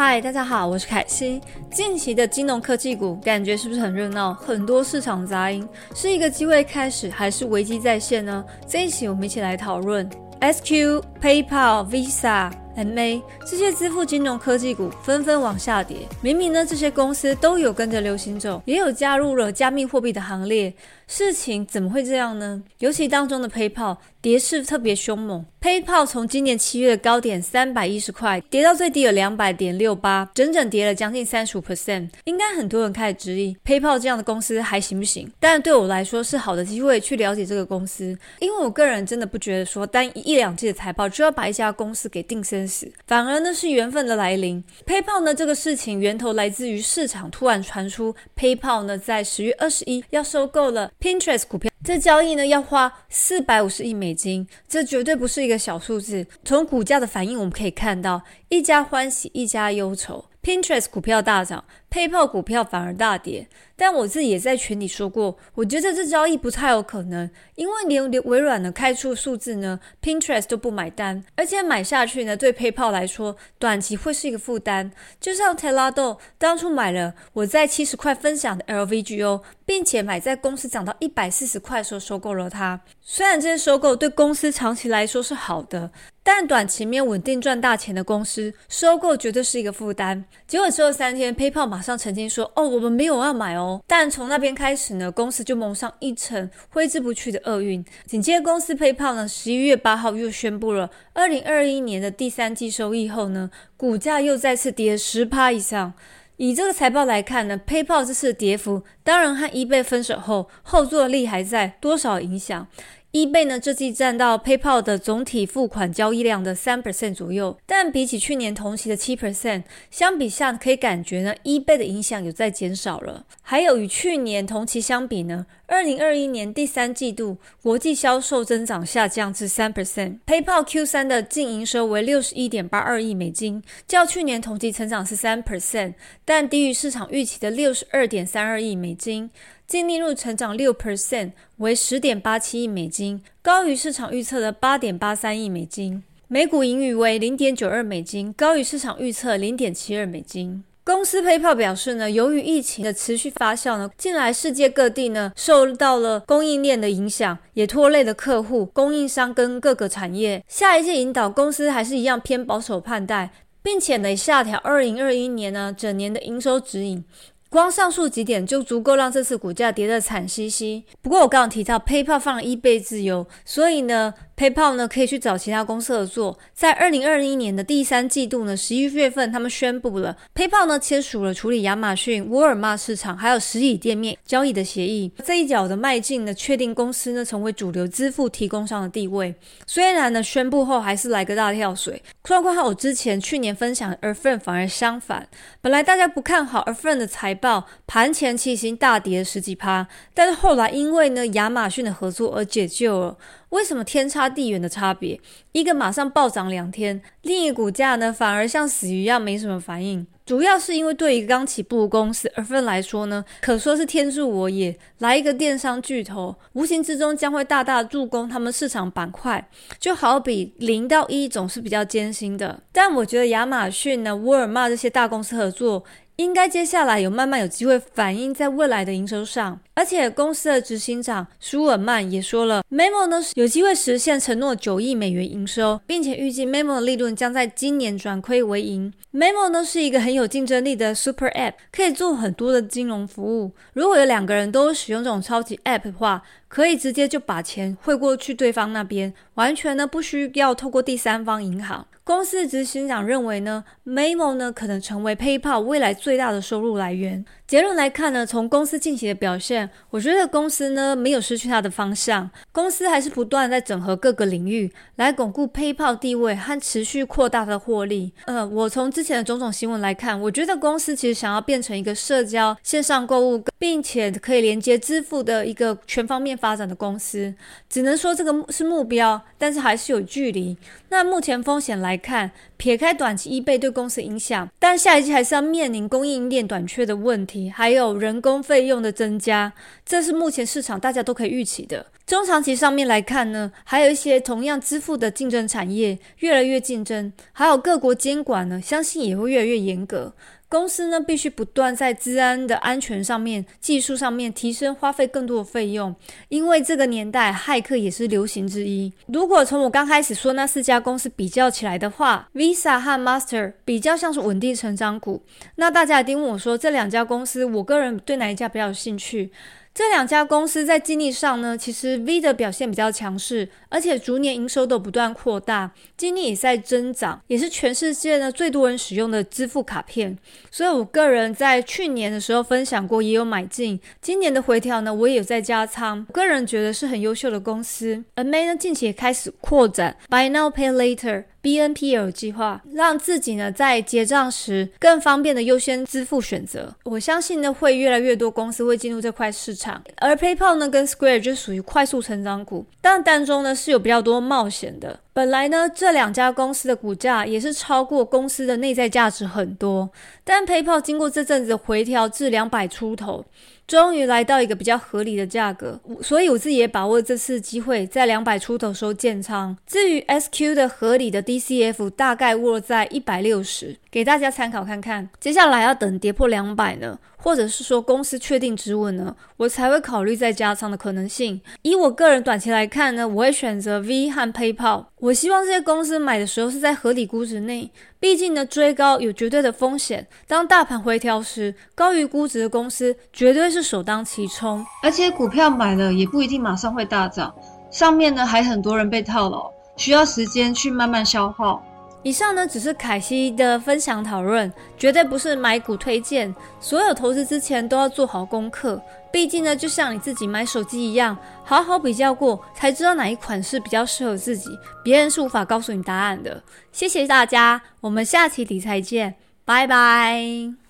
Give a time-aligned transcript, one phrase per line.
[0.00, 1.40] 嗨，大家好，我是凯西。
[1.72, 4.32] 近期的金融科技股感觉是不是很热闹？
[4.32, 8.44] 很多市场杂音，是一个机会开始，还是危机再现呢？
[8.64, 10.08] 这一期我们一起来讨论。
[10.40, 12.48] SQ、PayPal、Visa、
[12.78, 15.96] MA 这些支付金融科技股纷纷往下跌。
[16.22, 20.72] 明明呢，这些公司都有跟着流行走，也有加入了加密货币的行列。
[21.06, 22.62] 事情怎么会这样呢？
[22.78, 32.10] 尤其当中的 PayPal 跌势特别凶猛，PayPal 从今年七月的高点三百一十块跌到最低的两百点六八，整整跌了将近三十五 percent。
[32.24, 35.32] 应该很多人开始质疑 PayPal 这样的公司还行不行？
[35.40, 42.67] 但对我来说是好的机会去了解这个公司，因为我个人真的不觉得说单一两季的财报就要把一家公司给定生
[43.06, 44.62] 反而呢是缘分的来临。
[44.86, 50.92] PayPal 呢这个事情源头来自于市场突然传出 PayPal 呢在十月二十一要收购了。
[51.00, 56.26] Pinterest 股票这交易呢要花四百五十亿美金，这绝对不是一个小数字。
[56.44, 60.26] 从股价的反应我们可以看到，一家欢喜一家忧愁。
[60.42, 63.48] Pinterest 股票大涨，PayPal 股票反而大跌。
[63.80, 74.90] 但我自己也在群里说过，我觉得这交易不太有可能，因为连微软的开出数字呢，Pinterest 都不买单，而且买下去呢，对 PayPal 来说，短期会是一个负担。
[75.20, 82.80] 就像 Telado 当初买了我在七十块分享的 LVGO，并且买在公司涨到一百四十块的时候收购了它。
[83.00, 85.92] 虽然这些收购对公司长期来说是好的，
[86.24, 90.24] 但短期没有稳定赚大钱的公司，收购绝对是一个负担。
[90.48, 97.84] 结果之后三天，PayPal 马上澄清说：“哦，我们没有要买哦。”但从那边开始呢，公司就蒙上一层挥之不去的厄运。
[98.06, 105.94] 紧接着，公司 PayPal 呢，十一月八号又宣布了二零二一年的第三季收益后呢，股价又再次跌十趴以上。
[106.36, 112.68] 以这个财报来看呢，PayPal 这次的跌幅，当然和 eBay 分手后后坐力还在多少影响。
[113.12, 123.24] eBay 呢，这季占到 PayPal 的总体付款交易量的三 percent 左右，但比起去年同期的七 percent 相比下，可以感觉呢，eBay 的影响有在减少了。
[123.40, 130.18] 还有与去年同期相比呢，二零二一年第三季度国际销售增长下降至三 percent。
[130.26, 135.92] PayPal Q 三的净营收为六十一点八二亿美金，较去年同期成长是三 percent，
[136.24, 139.30] 但低于市场预期的六十二点三二亿美金。
[139.66, 146.02] 净利润成长六 percent，为十点八七亿美金，高于市场预测的八点八三亿美金。
[146.28, 150.64] 每股盈余为零点九二美金，高于市场预测零点七二美金。
[150.88, 160.42] 公司 PayPal 表示呢，由于疫情的持续发酵呢，近来世界各地呢受到了供应链的影响，也拖累了客户、供应商跟各个产业。
[160.48, 163.28] 下一届引导公司还是一样偏保守判断，
[163.62, 167.04] 并且呢下调二零二一年呢整年的营收指引。
[167.48, 170.84] 光上述几点就足够让这次股价跌得惨兮兮。
[171.00, 174.14] 不过我刚刚提到 PayPal 放了一倍自由，所以呢。
[174.38, 176.38] PayPal 呢可以去找其他公司合作。
[176.54, 185.10] 在二零二一年的第三季度呢，十一月份，他们宣布了 PayPal 呢签署了处理亚马逊、沃尔玛市场还有实体店面交易的协议。
[185.24, 189.34] 这一脚的迈进呢，确定公司呢成为主流支付提供商的地位。
[189.66, 195.26] 虽然呢宣布后还是来个大跳水，状况和我之前去年分享的 Affirm 反而相反。
[195.60, 203.16] 本来大家不看好 Affirm 的财报，盘前期已经大跌十几趴，但是后来因为呢亚马逊的合作而解救了。
[203.50, 205.18] 为什么天差地远的差别？
[205.52, 210.06] 一个马上暴涨两天，另一股价呢反而像死鱼一样没什么反应。
[210.26, 214.78] 主要是因为对于刚起步公司而分来说呢，可说是天助我也。
[214.98, 219.48] 来一个电商巨头，无形之中将会大大助攻他们市场板块。
[219.78, 225.82] 就好比零到一总是比较艰辛的，但我觉得亚马逊呢、沃尔玛这些大公司合作。
[226.18, 238.92] 应该接下来有慢慢有机会反映在未来的营收上，而且公司的执行长舒尔曼也说了，Memo 呢有机会实现承诺九亿美元营收，并且预计 Memo 的利润将在今年转亏为盈。
[239.12, 243.52] Memo 呢是一个很有竞争力的 Super App，可以做很多的金融服务。
[243.74, 251.86] 如果有两个人都使用这种超级 App 的话，可以直接就把钱汇过去对方那边，完全呢不需要透过第三方银行。
[252.08, 257.22] 公司执行长认为呢，Memo 呢可能成为 PayPal 未来最大的收入来源。
[257.46, 268.14] 结论来看呢，从公司近期的表现，我觉得公司呢没有失去它的方向，公司还是不断在整合各个领域，来巩固 PayPal 地位和持续扩大的获利。
[268.24, 277.34] 呃，我从之前的种种新闻来看，我觉得公司其实想要变成一个社交线上购物，并且可以连接支付的一个全方面发展的公司。
[277.68, 280.56] 只能说这个是目标，但是还是有距离。
[280.90, 289.52] 那目前风险来看，撇开短期一倍对公司影响，但下一季还是要面临供应链短缺的问题，还有人工费用的增加，
[289.84, 291.84] 这是目前市场大家都可以预期的。
[292.06, 300.14] 中长期上面来看呢，还有一些同样支付的竞争产业越来越竞争，还有各国监管呢，相信也会越来越严格。
[300.48, 305.94] 公司呢必须不断在治安的安全上面、技术上面提升，花费更多的费用，
[306.28, 308.92] 因为这个年代骇客也是流行之一。
[309.06, 315.22] 如果从我刚开始说那四家公司比较起来的话，Visa 和 Master 比较像是稳定成长股。
[315.56, 319.30] 那大家一定问我说，这两家公司，我个人对哪一家比较有兴趣？
[319.78, 330.18] 这两家公司在经历上呢，其实 V 的表现比较强势，而且逐年营收都不断扩大，经历也在增长，也是全世界呢最多人使用的支付卡片。
[330.50, 333.78] 所以我个人在去年的时候分享过，也有买进。
[334.02, 336.04] 今年的回调呢，我也有在加仓。
[336.06, 338.02] 个人觉得是很优秀的公司。
[338.16, 341.26] 而 May 呢，近期也开始扩展 Buy Now Pay Later。
[341.48, 346.74] BNPL 计划让自己呢在结账时更方便的优先支付选择。
[346.84, 355.00] 我相信呢会越来越多公司会进入这块市场，而 PayPal 呢跟 Square 就属于快速成长股，但当中呢是有比较多冒险的。
[355.14, 359.90] 本来呢这两家公司的股价也是超过公司的内在价值很多，
[360.24, 363.24] 但 PayPal 经过这阵子回调至两百出头。
[363.68, 369.54] 终于来到一个比较合理的价格，所以我自己也把握这次机会，在两百出头时候建仓。
[369.66, 375.10] 至于 SQ 的合理的 DCF 大概握在一百六十，给大家参考看看。
[375.20, 376.98] 接下来要等跌破两百呢？
[377.20, 381.40] 或者是说公司确定止稳呢，我才会考虑再加仓的可能性。
[381.62, 384.86] 以我个人短期来看呢，我会选择 V 和 PayPal。
[385.00, 387.70] 我希望这些公司买的时候是在合理估值内，
[388.00, 390.06] 毕竟呢追高有绝对的风险。
[390.26, 394.64] 当大盘回调时，高于估值的公司绝对是首当其冲。
[394.82, 397.34] 而且股票买了也不一定马上会大涨，
[397.70, 401.62] 上面呢还很多人被套牢，需要时间去慢慢消耗。
[402.02, 406.34] 以上呢只是凯西的分享讨论，绝对不是买股推荐。
[406.60, 408.80] 所有投资之前都要做好功课，
[409.12, 414.50] 毕竟呢就像你自己买手机一样，好好比较过才知道哪一款是比较适合自己，
[414.84, 416.42] 别人是无法告诉你答案的。
[416.72, 420.67] 谢谢大家，我们下期理财见，拜拜。